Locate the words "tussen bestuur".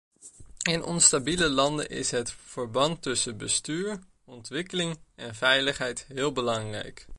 3.01-3.99